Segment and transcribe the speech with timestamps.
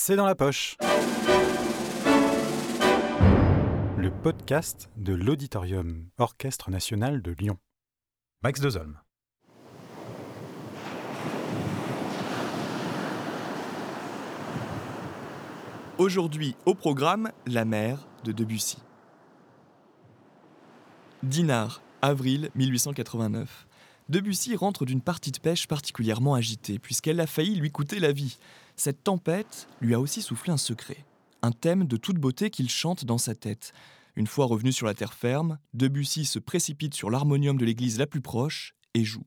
[0.00, 0.76] C'est dans la poche.
[3.96, 7.58] Le podcast de l'Auditorium Orchestre National de Lyon.
[8.44, 9.00] Max Dezolm.
[15.98, 18.78] Aujourd'hui au programme La mer de Debussy.
[21.24, 23.66] Dinard, avril 1889.
[24.08, 28.38] Debussy rentre d'une partie de pêche particulièrement agitée, puisqu'elle a failli lui coûter la vie.
[28.78, 31.04] Cette tempête lui a aussi soufflé un secret,
[31.42, 33.72] un thème de toute beauté qu'il chante dans sa tête.
[34.14, 38.06] Une fois revenu sur la terre ferme, Debussy se précipite sur l'harmonium de l'église la
[38.06, 39.26] plus proche et joue.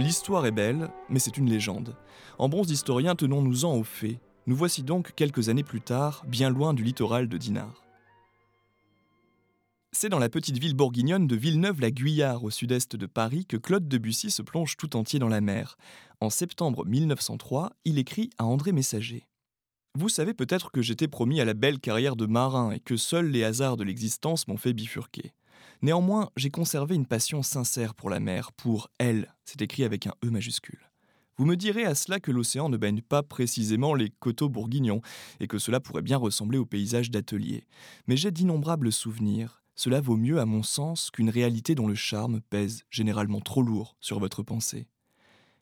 [0.00, 1.94] L'histoire est belle, mais c'est une légende.
[2.38, 4.18] En bronze d'historien, tenons-nous-en aux faits.
[4.46, 7.84] Nous voici donc quelques années plus tard, bien loin du littoral de Dinard.
[9.92, 14.30] C'est dans la petite ville bourguignonne de Villeneuve-la-Guyard, au sud-est de Paris, que Claude Debussy
[14.30, 15.76] se plonge tout entier dans la mer.
[16.22, 19.26] En septembre 1903, il écrit à André Messager.
[19.98, 23.28] Vous savez peut-être que j'étais promis à la belle carrière de marin et que seuls
[23.28, 25.34] les hasards de l'existence m'ont fait bifurquer.
[25.82, 30.14] Néanmoins, j'ai conservé une passion sincère pour la mer, pour elle, c'est écrit avec un
[30.24, 30.90] E majuscule.
[31.36, 35.00] Vous me direz à cela que l'océan ne baigne pas précisément les coteaux bourguignons,
[35.40, 37.66] et que cela pourrait bien ressembler au paysage d'atelier.
[38.06, 39.62] Mais j'ai d'innombrables souvenirs.
[39.74, 43.96] Cela vaut mieux, à mon sens, qu'une réalité dont le charme pèse généralement trop lourd
[44.00, 44.86] sur votre pensée.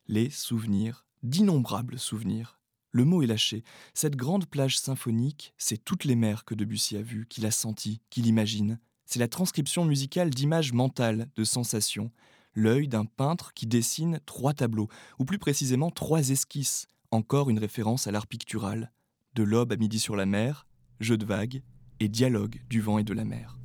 [0.08, 2.58] Les souvenirs, d'innombrables souvenirs.
[2.90, 3.62] Le mot est lâché.
[3.94, 8.00] Cette grande plage symphonique, c'est toutes les mers que Debussy a vues, qu'il a senties,
[8.10, 12.10] qu'il imagine c'est la transcription musicale d'images mentales, de sensations,
[12.52, 18.06] l'œil d'un peintre qui dessine trois tableaux, ou plus précisément trois esquisses, encore une référence
[18.06, 18.92] à l'art pictural,
[19.34, 20.66] de l'aube à midi sur la mer,
[21.00, 21.62] jeu de vagues
[22.00, 23.57] et dialogue du vent et de la mer.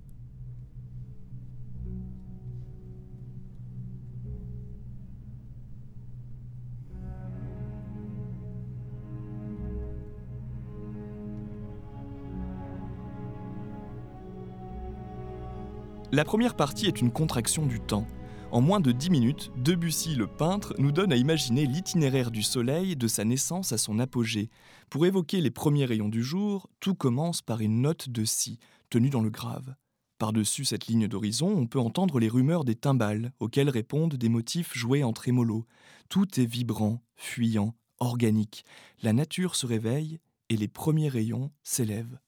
[16.14, 18.06] La première partie est une contraction du temps.
[18.52, 22.96] En moins de dix minutes, Debussy, le peintre, nous donne à imaginer l'itinéraire du Soleil
[22.96, 24.52] de sa naissance à son apogée.
[24.92, 28.60] Pour évoquer les premiers rayons du jour, tout commence par une note de si,
[28.92, 29.74] tenue dans le grave.
[30.20, 34.78] Par-dessus cette ligne d'horizon, on peut entendre les rumeurs des timbales, auxquelles répondent des motifs
[34.78, 35.66] joués en trémolo.
[36.10, 38.66] Tout est vibrant, fuyant, organique.
[39.02, 40.20] La nature se réveille
[40.50, 42.20] et les premiers rayons s'élèvent.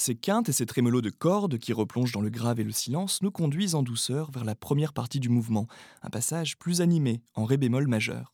[0.00, 3.20] Ces quintes et ces trémolos de cordes qui replongent dans le grave et le silence
[3.20, 5.66] nous conduisent en douceur vers la première partie du mouvement,
[6.00, 8.32] un passage plus animé en ré bémol majeur.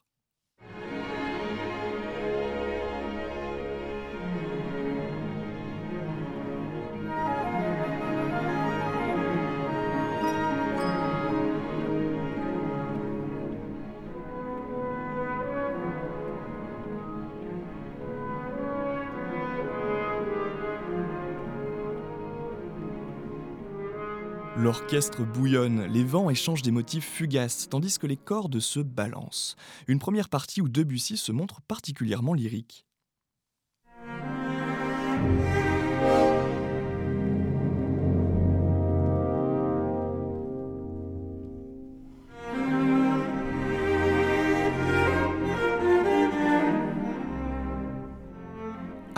[24.58, 29.54] L'orchestre bouillonne, les vents échangent des motifs fugaces, tandis que les cordes se balancent.
[29.86, 32.86] Une première partie où Debussy se montre particulièrement lyrique.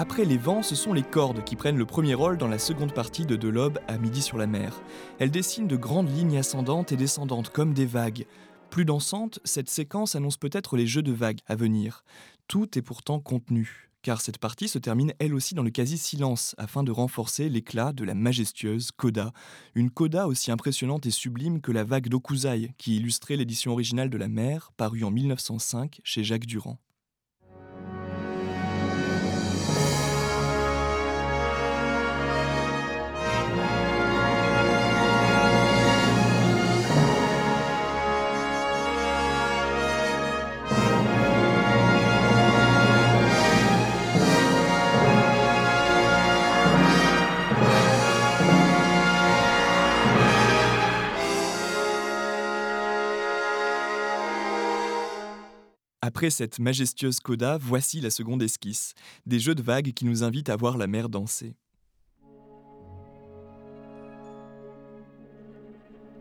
[0.00, 2.94] Après les vents, ce sont les cordes qui prennent le premier rôle dans la seconde
[2.94, 4.80] partie de De l'Aube à Midi sur la mer.
[5.18, 8.24] Elles dessinent de grandes lignes ascendantes et descendantes comme des vagues.
[8.70, 12.04] Plus dansante, cette séquence annonce peut-être les jeux de vagues à venir.
[12.46, 16.84] Tout est pourtant contenu, car cette partie se termine elle aussi dans le quasi-silence afin
[16.84, 19.32] de renforcer l'éclat de la majestueuse coda.
[19.74, 24.16] Une coda aussi impressionnante et sublime que la vague d'Okuzai qui illustrait l'édition originale de
[24.16, 26.78] la mer parue en 1905 chez Jacques Durand.
[56.08, 58.94] Après cette majestueuse coda, voici la seconde esquisse,
[59.26, 61.54] des jeux de vagues qui nous invitent à voir la mer danser.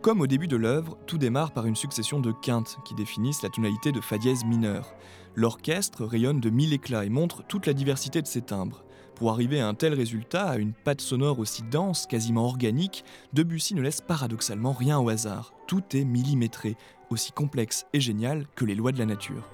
[0.02, 3.48] Comme au début de l'œuvre, tout démarre par une succession de quintes qui définissent la
[3.48, 4.92] tonalité de fa dièse mineur.
[5.34, 8.84] L'orchestre rayonne de mille éclats et montre toute la diversité de ses timbres.
[9.14, 13.74] Pour arriver à un tel résultat, à une patte sonore aussi dense, quasiment organique, Debussy
[13.74, 15.54] ne laisse paradoxalement rien au hasard.
[15.66, 16.76] Tout est millimétré,
[17.08, 19.48] aussi complexe et génial que les lois de la nature.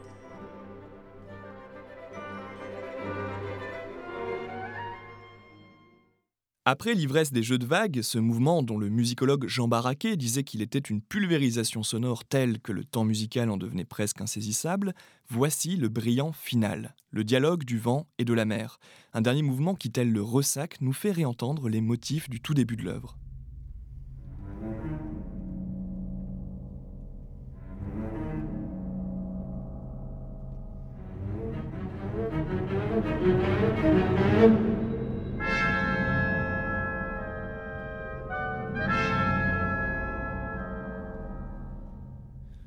[6.67, 10.63] Après l'ivresse des jeux de vagues, ce mouvement dont le musicologue Jean Barraquet disait qu'il
[10.63, 14.95] était une pulvérisation sonore telle que le temps musical en devenait presque insaisissable,
[15.29, 18.79] voici le brillant final, le dialogue du vent et de la mer,
[19.13, 22.77] un dernier mouvement qui, tel le ressac, nous fait réentendre les motifs du tout début
[22.77, 23.19] de l'œuvre.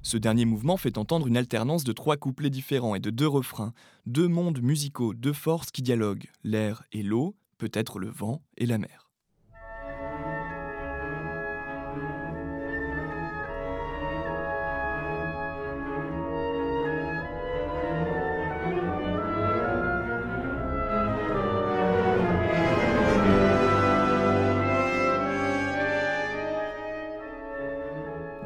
[0.08, 3.74] Ce dernier mouvement fait entendre une alternance de trois couplets différents et de deux refrains,
[4.06, 8.78] deux mondes musicaux, deux forces qui dialoguent, l'air et l'eau, peut-être le vent et la
[8.78, 9.07] mer.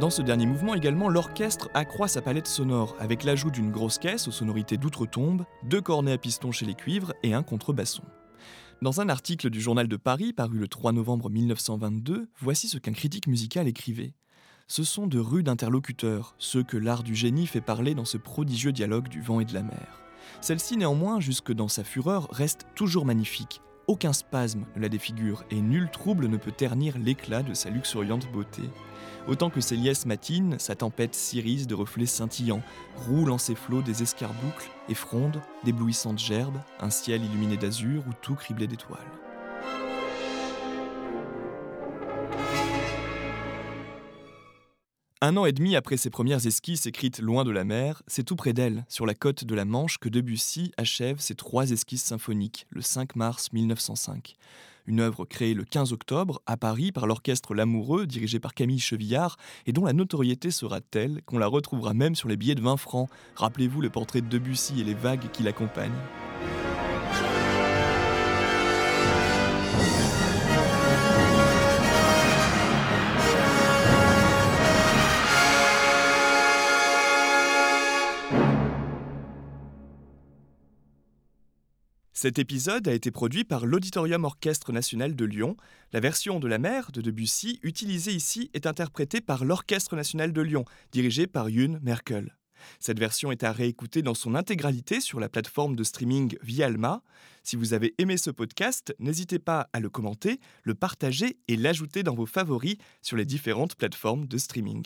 [0.02, 4.28] Dans ce dernier mouvement également, l'orchestre accroît sa palette sonore avec l'ajout d'une grosse caisse
[4.28, 8.02] aux sonorités d'outre-tombe, deux cornets à piston chez les cuivres et un contrebasson.
[8.82, 12.94] Dans un article du Journal de Paris paru le 3 novembre 1922, voici ce qu'un
[12.94, 14.16] critique musical écrivait.
[14.66, 18.72] Ce sont de rudes interlocuteurs, ceux que l'art du génie fait parler dans ce prodigieux
[18.72, 20.02] dialogue du vent et de la mer.
[20.42, 23.62] Celle-ci néanmoins, jusque dans sa fureur, reste toujours magnifique.
[23.88, 28.32] Aucun spasme ne la défigure et nul trouble ne peut ternir l'éclat de sa luxuriante
[28.32, 28.64] beauté.
[29.28, 32.64] Autant que ses liesses matines, sa tempête s'irise de reflets scintillants,
[33.08, 38.14] roule en ses flots des escarboucles et fronde d'éblouissantes gerbes, un ciel illuminé d'azur ou
[38.22, 39.00] tout criblé d'étoiles.
[45.24, 48.36] Un an et demi après ses premières esquisses écrites loin de la mer, c'est tout
[48.36, 52.66] près d'elle, sur la côte de la Manche, que Debussy achève ses trois esquisses symphoniques,
[52.72, 54.36] le 5 mars 1905
[54.88, 59.38] une œuvre créée le 15 octobre à Paris par l'orchestre L'Amoureux, dirigé par Camille Chevillard,
[59.68, 62.78] et dont la notoriété sera telle qu'on la retrouvera même sur les billets de 20
[62.78, 63.08] francs.
[63.36, 65.92] Rappelez-vous le portrait de Debussy et les vagues qui l'accompagnent.
[82.22, 85.58] Cet épisode a été produit par l'Auditorium Orchestre National de Lyon.
[85.92, 90.42] La version de la mer de Debussy utilisée ici est interprétée par l'Orchestre National de
[90.44, 92.38] Lyon, dirigé par Youn Merkel.
[92.80, 97.02] Cette version est à réécouter dans son intégralité sur la plateforme de streaming Vialma.
[97.42, 102.04] Si vous avez aimé ce podcast, n'hésitez pas à le commenter, le partager et l'ajouter
[102.04, 104.86] dans vos favoris sur les différentes plateformes de streaming.